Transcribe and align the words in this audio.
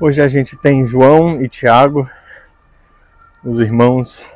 Hoje 0.00 0.20
a 0.20 0.26
gente 0.26 0.56
tem 0.56 0.84
João 0.84 1.40
e 1.40 1.48
Tiago, 1.48 2.10
os 3.44 3.60
irmãos, 3.60 4.26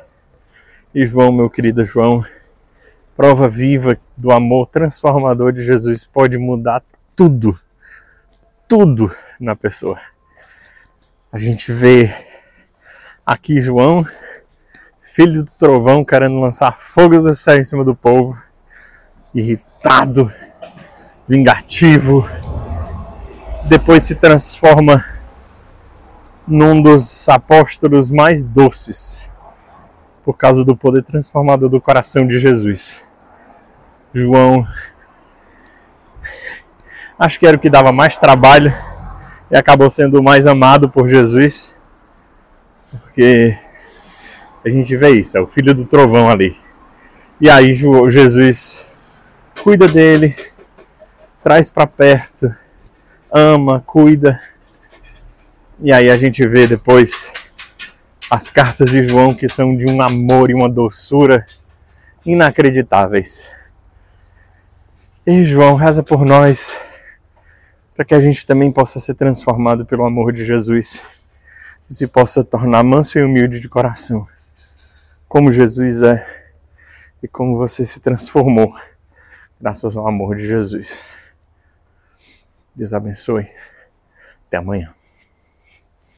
e 0.93 1.05
João, 1.05 1.31
meu 1.31 1.49
querido 1.49 1.83
João, 1.83 2.23
prova 3.17 3.49
viva 3.49 3.97
do 4.15 4.31
amor 4.31 4.67
transformador 4.67 5.51
de 5.51 5.65
Jesus, 5.65 6.05
pode 6.05 6.37
mudar 6.37 6.83
tudo, 7.15 7.59
tudo 8.67 9.13
na 9.39 9.55
pessoa. 9.55 9.99
A 11.31 11.39
gente 11.39 11.73
vê 11.73 12.13
aqui 13.25 13.59
João, 13.59 14.05
filho 15.01 15.43
do 15.43 15.51
trovão, 15.51 16.05
querendo 16.05 16.39
lançar 16.39 16.79
fogo 16.79 17.19
do 17.19 17.35
céu 17.35 17.57
em 17.57 17.63
cima 17.63 17.83
do 17.83 17.95
povo, 17.95 18.41
irritado, 19.35 20.31
vingativo, 21.27 22.29
depois 23.67 24.03
se 24.03 24.15
transforma 24.15 25.16
num 26.47 26.81
dos 26.81 27.27
apóstolos 27.27 28.09
mais 28.09 28.43
doces 28.43 29.27
por 30.23 30.33
causa 30.33 30.63
do 30.63 30.75
poder 30.75 31.03
transformador 31.03 31.69
do 31.69 31.81
coração 31.81 32.25
de 32.25 32.39
Jesus. 32.39 33.03
João, 34.13 34.65
acho 37.19 37.37
que 37.39 37.45
era 37.45 37.57
o 37.57 37.59
que 37.59 37.69
dava 37.69 37.91
mais 37.91 38.17
trabalho 38.17 38.73
e 39.51 39.57
acabou 39.57 39.89
sendo 39.89 40.19
o 40.19 40.23
mais 40.23 40.47
amado 40.47 40.89
por 40.89 41.07
Jesus, 41.07 41.77
porque 42.91 43.57
a 44.65 44.69
gente 44.69 44.95
vê 44.95 45.11
isso, 45.11 45.37
é 45.37 45.41
o 45.41 45.47
filho 45.47 45.73
do 45.73 45.85
trovão 45.85 46.29
ali. 46.29 46.57
E 47.39 47.49
aí 47.49 47.73
Jesus 47.73 48.87
cuida 49.61 49.87
dele, 49.87 50.35
traz 51.43 51.71
para 51.71 51.87
perto, 51.87 52.53
ama, 53.31 53.83
cuida. 53.85 54.41
E 55.79 55.93
aí 55.93 56.09
a 56.09 56.17
gente 56.17 56.45
vê 56.47 56.65
depois 56.65 57.31
as 58.31 58.49
cartas 58.49 58.89
de 58.89 59.03
João 59.03 59.35
que 59.35 59.47
são 59.47 59.77
de 59.77 59.85
um 59.85 60.01
amor 60.01 60.49
e 60.49 60.55
uma 60.55 60.67
doçura 60.67 61.45
inacreditáveis. 62.25 63.47
E 65.25 65.45
João, 65.45 65.75
reza 65.75 66.01
por 66.01 66.25
nós, 66.25 66.75
para 67.95 68.03
que 68.03 68.15
a 68.15 68.19
gente 68.19 68.43
também 68.43 68.71
possa 68.71 68.99
ser 68.99 69.13
transformado 69.13 69.85
pelo 69.85 70.03
amor 70.03 70.33
de 70.33 70.43
Jesus 70.45 71.05
e 71.87 71.93
se 71.93 72.07
possa 72.07 72.43
tornar 72.43 72.83
manso 72.83 73.19
e 73.19 73.23
humilde 73.23 73.59
de 73.59 73.69
coração, 73.69 74.27
como 75.27 75.51
Jesus 75.51 76.01
é 76.01 76.25
e 77.21 77.27
como 77.27 77.55
você 77.55 77.85
se 77.85 77.99
transformou 77.99 78.75
graças 79.61 79.95
ao 79.95 80.07
amor 80.07 80.35
de 80.37 80.47
Jesus. 80.47 81.03
Deus 82.75 82.93
abençoe. 82.93 83.47
Até 84.47 84.57
amanhã. 84.57 84.97